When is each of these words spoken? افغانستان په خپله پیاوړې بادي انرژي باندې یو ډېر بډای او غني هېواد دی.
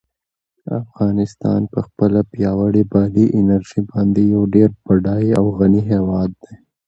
افغانستان 0.81 1.61
په 1.73 1.79
خپله 1.87 2.19
پیاوړې 2.31 2.83
بادي 2.91 3.25
انرژي 3.39 3.81
باندې 3.91 4.21
یو 4.33 4.43
ډېر 4.55 4.69
بډای 4.85 5.27
او 5.39 5.45
غني 5.57 5.81
هېواد 5.91 6.29
دی. 6.43 6.53